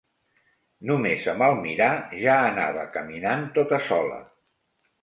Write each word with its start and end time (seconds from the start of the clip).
No 0.91 0.95
més 1.03 1.27
amb 1.35 1.45
el 1.49 1.59
mirar 1.67 1.91
ja 2.25 2.39
anava 2.49 2.87
caminant 2.99 3.47
tota 3.61 3.83
sola. 3.93 4.21